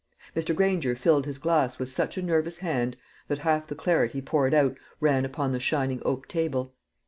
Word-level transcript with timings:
Mr. 0.35 0.55
Granger 0.55 0.95
filled 0.95 1.27
his 1.27 1.37
glass 1.37 1.77
with 1.77 1.91
such 1.91 2.17
a 2.17 2.23
nervous 2.23 2.57
hand, 2.57 2.97
that 3.27 3.37
half 3.45 3.67
the 3.67 3.75
claret 3.75 4.13
he 4.13 4.19
poured 4.19 4.51
out 4.51 4.75
ran 4.99 5.25
upon 5.25 5.51
the 5.51 5.59
shining 5.59 6.01
oak 6.03 6.27
table. 6.27 6.73